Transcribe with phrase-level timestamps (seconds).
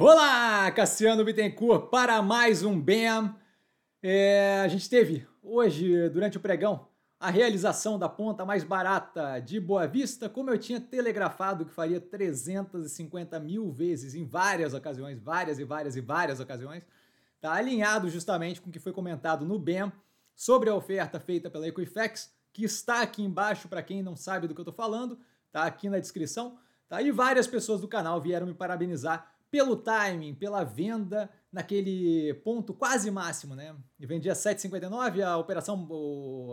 [0.00, 3.34] Olá, Cassiano Bittencourt para mais um BAM.
[4.00, 6.86] É, a gente teve hoje, durante o pregão,
[7.18, 12.00] a realização da ponta mais barata de Boa Vista, como eu tinha telegrafado que faria
[12.00, 16.86] 350 mil vezes em várias ocasiões, várias e várias e várias ocasiões,
[17.34, 19.90] está alinhado justamente com o que foi comentado no BEM
[20.32, 24.54] sobre a oferta feita pela Equifax, que está aqui embaixo para quem não sabe do
[24.54, 25.18] que eu estou falando,
[25.48, 26.56] está aqui na descrição,
[26.88, 27.02] tá?
[27.02, 33.10] E várias pessoas do canal vieram me parabenizar pelo timing, pela venda naquele ponto quase
[33.10, 33.74] máximo, né?
[33.98, 35.74] E vendia 7,59, a operação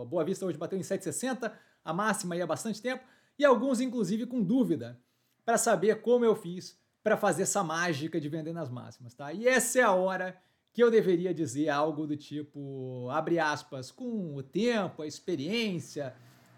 [0.01, 1.51] a Boa Vista hoje bateu em 7,60,
[1.83, 3.03] a máxima aí há bastante tempo,
[3.37, 4.99] e alguns inclusive com dúvida
[5.43, 9.31] para saber como eu fiz para fazer essa mágica de vender nas máximas, tá?
[9.31, 10.35] E essa é a hora
[10.73, 16.13] que eu deveria dizer algo do tipo, abre aspas, com o tempo, a experiência,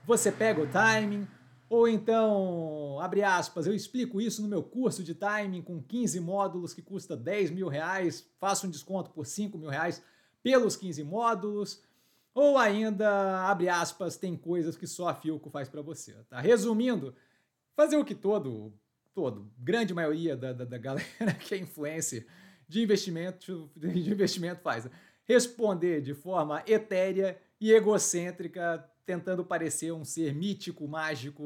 [0.05, 1.27] você pega o timing,
[1.69, 6.73] ou então, abre aspas, eu explico isso no meu curso de timing com 15 módulos
[6.73, 10.01] que custa 10 mil reais, faço um desconto por 5 mil reais
[10.41, 11.83] pelos 15 módulos.
[12.33, 16.13] Ou ainda, abre aspas, tem coisas que só a Filco faz para você.
[16.29, 16.39] Tá?
[16.39, 17.13] Resumindo,
[17.75, 18.73] fazer o que todo,
[19.13, 22.27] todo, grande maioria da, da, da galera que é influencer
[22.67, 24.87] de investimento, de investimento faz.
[25.25, 31.41] Responder de forma etérea e egocêntrica tentando parecer um ser mítico, mágico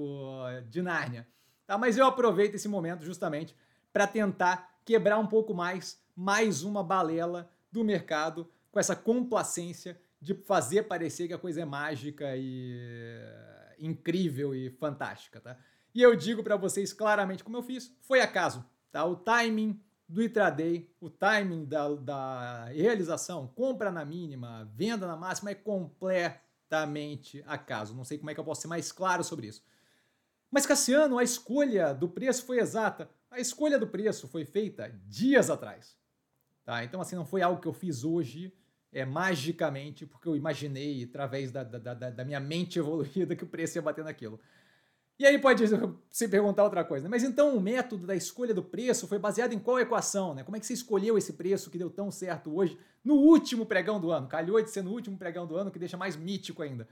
[0.67, 1.28] de Nárnia.
[1.68, 1.78] Tá?
[1.78, 3.56] Mas eu aproveito esse momento justamente
[3.94, 10.34] para tentar quebrar um pouco mais mais uma balela do mercado com essa complacência de
[10.34, 13.18] fazer parecer que a coisa é mágica e
[13.80, 15.58] incrível e fantástica, tá?
[15.94, 19.06] E eu digo para vocês claramente como eu fiz, foi acaso, tá?
[19.06, 25.52] O timing do intraday, o timing da, da realização, compra na mínima, venda na máxima
[25.52, 27.94] é completo completamente acaso.
[27.94, 29.64] Não sei como é que eu posso ser mais claro sobre isso.
[30.50, 33.09] Mas Cassiano, a escolha do preço foi exata.
[33.30, 35.97] A escolha do preço foi feita dias atrás.
[36.63, 36.83] Tá?
[36.83, 38.53] Então, assim, não foi algo que eu fiz hoje,
[38.91, 43.47] é magicamente, porque eu imaginei, através da, da, da, da minha mente evoluída, que o
[43.47, 44.40] preço ia bater naquilo.
[45.22, 45.64] E aí pode
[46.09, 47.09] se perguntar outra coisa, né?
[47.12, 50.34] mas então o método da escolha do preço foi baseado em qual equação?
[50.34, 50.44] Né?
[50.44, 54.02] Como é que você escolheu esse preço que deu tão certo hoje, no último pregão
[54.02, 54.28] do ano?
[54.28, 56.88] Calhou de ser no último pregão do ano, que deixa mais mítico ainda.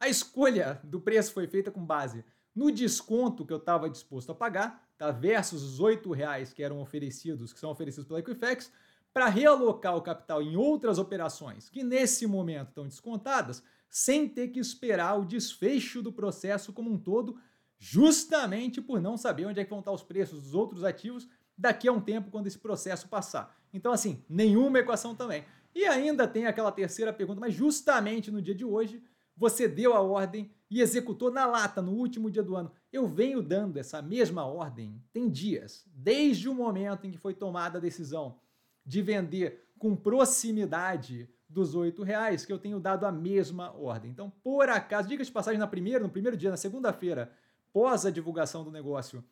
[0.00, 4.34] A escolha do preço foi feita com base no desconto que eu estava disposto a
[4.34, 5.12] pagar, tá?
[5.12, 8.72] versus os R$ reais que eram oferecidos, que são oferecidos pela Equifax,
[9.14, 14.58] para realocar o capital em outras operações que nesse momento estão descontadas, sem ter que
[14.58, 17.38] esperar o desfecho do processo como um todo
[17.80, 21.26] justamente por não saber onde é que vão estar os preços dos outros ativos
[21.56, 23.58] daqui a um tempo quando esse processo passar.
[23.72, 25.44] Então, assim, nenhuma equação também.
[25.74, 29.02] E ainda tem aquela terceira pergunta, mas justamente no dia de hoje,
[29.36, 32.70] você deu a ordem e executou na lata no último dia do ano.
[32.92, 37.78] Eu venho dando essa mesma ordem tem dias, desde o momento em que foi tomada
[37.78, 38.38] a decisão
[38.84, 44.10] de vender com proximidade dos oito reais, que eu tenho dado a mesma ordem.
[44.10, 47.32] Então, por acaso, diga de passagem na primeira, no primeiro dia, na segunda-feira,
[47.72, 49.24] pós a divulgação do negócio,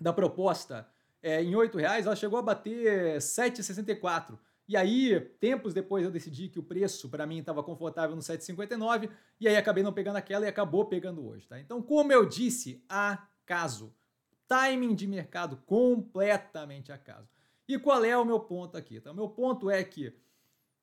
[0.00, 0.88] da proposta,
[1.22, 4.38] é, em R$ reais, ela chegou a bater 7,64.
[4.68, 9.10] E aí, tempos depois, eu decidi que o preço para mim estava confortável no 7,59
[9.40, 11.60] e aí acabei não pegando aquela e acabou pegando hoje, tá?
[11.60, 13.94] Então, como eu disse, acaso.
[14.48, 17.28] Timing de mercado completamente acaso.
[17.68, 18.96] E qual é o meu ponto aqui?
[18.96, 20.14] Então, meu ponto é que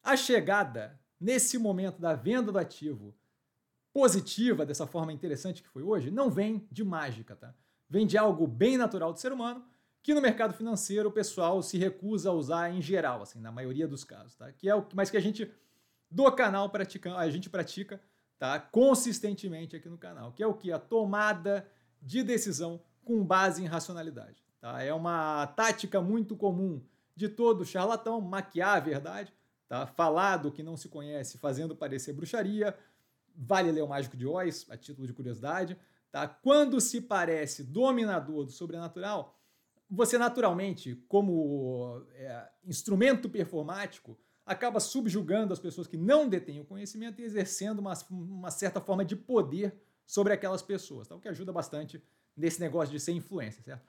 [0.02, 3.16] a chegada nesse momento da venda do ativo
[3.94, 7.54] positiva, dessa forma interessante que foi hoje, não vem de mágica, tá?
[7.90, 9.64] Vem de algo bem natural do ser humano,
[10.02, 13.88] que no mercado financeiro o pessoal se recusa a usar em geral, assim, na maioria
[13.88, 14.52] dos casos, tá?
[14.52, 15.52] Que é o mas que a gente
[16.10, 18.02] do canal pratica, a gente pratica,
[18.38, 18.60] tá?
[18.60, 21.68] Consistentemente aqui no canal, que é o que a tomada
[22.02, 24.82] de decisão com base em racionalidade, tá?
[24.82, 26.82] É uma tática muito comum
[27.16, 29.34] de todo charlatão maquiar a verdade,
[29.68, 29.86] tá?
[29.86, 32.76] Falar do que não se conhece, fazendo parecer bruxaria,
[33.42, 35.78] Vale ler o Mágico de Oz, a título de curiosidade.
[36.12, 36.28] Tá?
[36.28, 39.40] Quando se parece dominador do sobrenatural,
[39.90, 47.22] você naturalmente, como é, instrumento performático, acaba subjugando as pessoas que não detêm o conhecimento
[47.22, 51.16] e exercendo uma, uma certa forma de poder sobre aquelas pessoas, tá?
[51.16, 52.04] o que ajuda bastante
[52.36, 53.86] nesse negócio de ser influência, certo?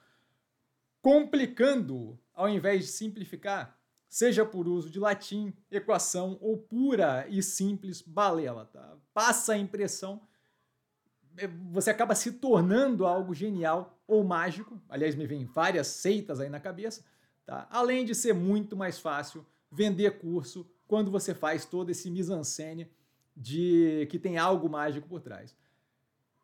[1.01, 3.80] Complicando ao invés de simplificar,
[4.11, 8.65] seja por uso de latim, equação ou pura e simples balela.
[8.65, 8.97] Tá?
[9.13, 10.21] Passa a impressão,
[11.37, 14.81] é, você acaba se tornando algo genial ou mágico.
[14.89, 17.05] Aliás, me vem várias seitas aí na cabeça.
[17.45, 17.65] Tá?
[17.71, 22.91] Além de ser muito mais fácil vender curso quando você faz todo esse mise-en-scène
[23.33, 25.55] de que tem algo mágico por trás.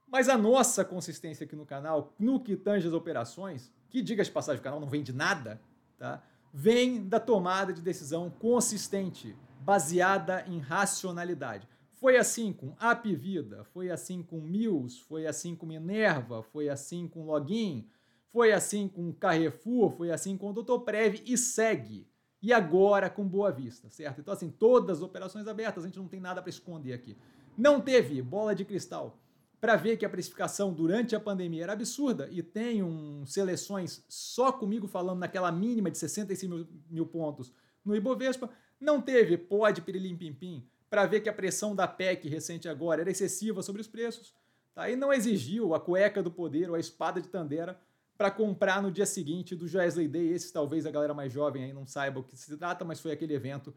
[0.07, 4.31] Mas a nossa consistência aqui no canal, no que tange as operações, que diga de
[4.31, 5.59] passagem, o canal não vende nada,
[5.97, 6.23] tá?
[6.59, 11.69] Vem da tomada de decisão consistente, baseada em racionalidade.
[11.91, 17.25] Foi assim com Apivida, foi assim com Mills, foi assim com Minerva, foi assim com
[17.25, 17.87] Login,
[18.31, 20.79] foi assim com Carrefour, foi assim com Dr.
[20.83, 22.07] Prev e segue.
[22.41, 24.21] E agora com Boa Vista, certo?
[24.21, 27.15] Então, assim, todas as operações abertas, a gente não tem nada para esconder aqui.
[27.55, 29.15] Não teve bola de cristal
[29.59, 34.51] para ver que a precificação durante a pandemia era absurda e tem um, seleções só
[34.51, 37.51] comigo falando naquela mínima de 65 mil, mil pontos
[37.83, 38.49] no Ibovespa.
[38.79, 43.61] Não teve pode pim para ver que a pressão da PEC recente agora era excessiva
[43.61, 44.33] sobre os preços.
[44.75, 44.89] Tá?
[44.89, 47.79] E não exigiu a cueca do poder ou a espada de Tandera
[48.15, 50.29] para comprar no dia seguinte do Joesley Day.
[50.29, 53.11] Esse talvez a galera mais jovem aí não saiba o que se trata, mas foi
[53.11, 53.73] aquele evento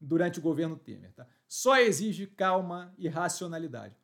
[0.00, 1.12] durante o governo Temer.
[1.12, 1.26] Tá?
[1.46, 3.94] Só exige calma e racionalidade.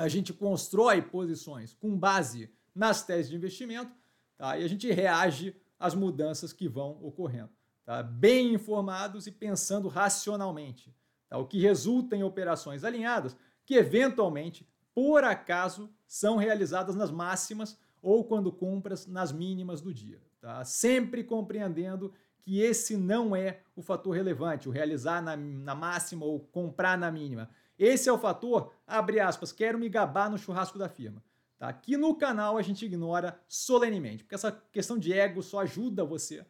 [0.00, 3.94] A gente constrói posições com base nas teses de investimento
[4.38, 4.58] tá?
[4.58, 7.50] e a gente reage às mudanças que vão ocorrendo.
[7.84, 8.02] Tá?
[8.02, 10.96] Bem informados e pensando racionalmente.
[11.28, 11.36] Tá?
[11.36, 13.36] O que resulta em operações alinhadas
[13.66, 20.22] que, eventualmente, por acaso, são realizadas nas máximas ou quando compras nas mínimas do dia.
[20.40, 20.64] Tá?
[20.64, 22.10] Sempre compreendendo
[22.40, 27.10] que esse não é o fator relevante, o realizar na, na máxima ou comprar na
[27.10, 27.50] mínima.
[27.80, 31.24] Esse é o fator, abre aspas, quero me gabar no churrasco da firma.
[31.58, 31.70] Tá?
[31.70, 36.44] Aqui no canal a gente ignora solenemente, porque essa questão de ego só ajuda você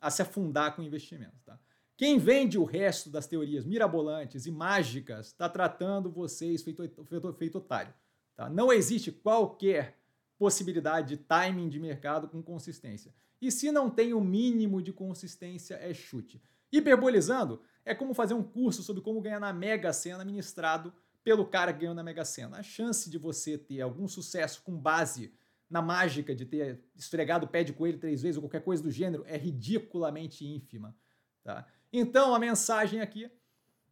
[0.00, 1.36] a se afundar com investimento.
[1.44, 1.60] Tá?
[1.94, 7.58] Quem vende o resto das teorias mirabolantes e mágicas está tratando vocês feito, feito, feito
[7.58, 7.92] otário.
[8.34, 8.48] Tá?
[8.48, 9.98] Não existe qualquer
[10.38, 13.14] possibilidade de timing de mercado com consistência.
[13.42, 16.42] E se não tem o mínimo de consistência, é chute.
[16.72, 20.92] Hiperbolizando, é como fazer um curso sobre como ganhar na Mega Sena ministrado
[21.22, 22.58] pelo cara que ganhou na Mega Sena.
[22.58, 25.32] A chance de você ter algum sucesso com base
[25.68, 28.90] na mágica de ter esfregado o pé de coelho três vezes ou qualquer coisa do
[28.90, 30.94] gênero é ridiculamente ínfima.
[31.42, 31.66] Tá?
[31.92, 33.30] Então a mensagem aqui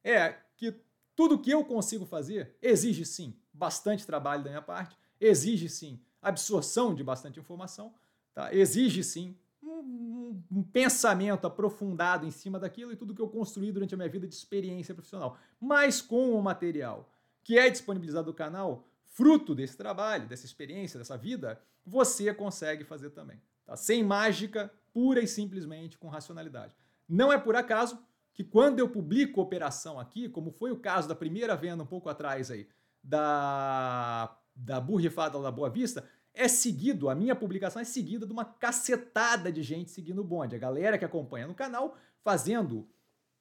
[0.04, 0.74] é que
[1.16, 6.94] tudo que eu consigo fazer exige sim bastante trabalho da minha parte, exige sim absorção
[6.94, 7.94] de bastante informação,
[8.34, 8.54] tá?
[8.54, 9.36] exige sim
[9.80, 14.26] um, pensamento aprofundado em cima daquilo e tudo que eu construí durante a minha vida
[14.26, 15.36] de experiência profissional.
[15.60, 17.10] Mas com o material
[17.42, 23.10] que é disponibilizado no canal, fruto desse trabalho, dessa experiência, dessa vida, você consegue fazer
[23.10, 23.40] também.
[23.64, 23.76] Tá?
[23.76, 26.76] Sem mágica, pura e simplesmente com racionalidade.
[27.08, 27.98] Não é por acaso
[28.32, 32.08] que quando eu publico operação aqui, como foi o caso da primeira venda um pouco
[32.08, 32.68] atrás aí,
[33.02, 36.04] da da burrifada da Boa Vista,
[36.34, 40.54] é seguido, a minha publicação é seguida de uma cacetada de gente seguindo o bonde.
[40.54, 42.88] A galera que acompanha no canal fazendo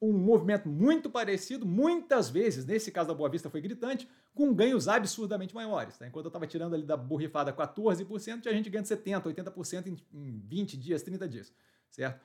[0.00, 4.88] um movimento muito parecido, muitas vezes, nesse caso da Boa Vista foi gritante, com ganhos
[4.88, 5.98] absurdamente maiores.
[5.98, 6.06] Tá?
[6.06, 10.38] Enquanto eu estava tirando ali da borrifada 14%, tinha gente ganhando 70%, 80% em, em
[10.46, 11.52] 20 dias, 30 dias,
[11.90, 12.20] certo?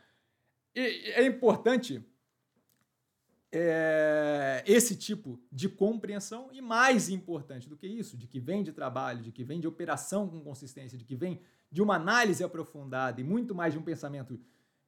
[0.73, 2.03] E é importante
[3.57, 8.73] é, esse tipo de compreensão e mais importante do que isso, de que vem de
[8.73, 11.39] trabalho, de que vem de operação com consistência, de que vem
[11.71, 14.37] de uma análise aprofundada e muito mais de um pensamento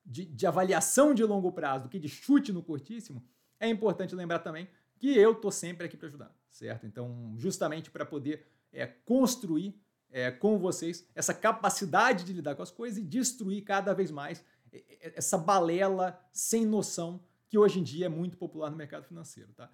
[0.05, 3.23] de, de avaliação de longo prazo do que de chute no curtíssimo,
[3.57, 4.67] é importante lembrar também
[4.97, 6.85] que eu tô sempre aqui para ajudar, certo?
[6.85, 9.79] Então, justamente para poder é, construir
[10.09, 14.43] é, com vocês essa capacidade de lidar com as coisas e destruir cada vez mais
[14.73, 19.05] é, é, essa balela sem noção que hoje em dia é muito popular no mercado
[19.05, 19.53] financeiro.
[19.53, 19.69] Tá?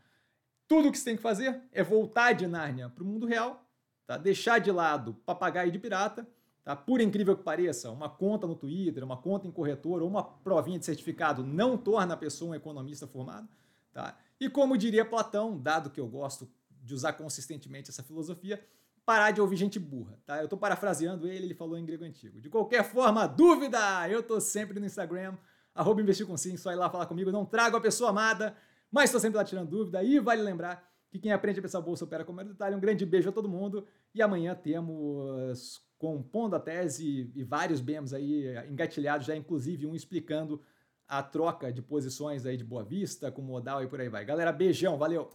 [0.67, 3.67] Tudo o que você tem que fazer é voltar de Nárnia para o mundo real,
[4.05, 4.17] tá?
[4.17, 6.27] deixar de lado papagaio de pirata,
[6.63, 6.75] tá?
[6.75, 10.79] por incrível que pareça, uma conta no Twitter, uma conta em corretor ou uma provinha
[10.79, 13.47] de certificado não torna a pessoa um economista formado.
[13.91, 14.17] Tá?
[14.39, 16.49] E como diria Platão, dado que eu gosto
[16.83, 18.63] de usar consistentemente essa filosofia,
[19.05, 20.37] parar de ouvir gente burra, tá?
[20.37, 22.39] Eu estou parafraseando ele, ele falou em grego antigo.
[22.39, 25.37] De qualquer forma, dúvida, eu estou sempre no Instagram,
[25.73, 28.55] arroba investir com sim, só ir lá falar comigo, não trago a pessoa amada,
[28.91, 30.03] mas estou sempre lá tirando dúvida.
[30.03, 32.75] E vale lembrar que quem aprende a pensar bolsa opera com o detalhe.
[32.75, 38.13] Um grande beijo a todo mundo e amanhã temos compondo a tese e vários BEMs
[38.13, 40.61] aí engatilhados, já inclusive um explicando
[41.07, 44.25] a troca de posições aí de Boa Vista com modal e por aí vai.
[44.25, 45.31] Galera, beijão, valeu!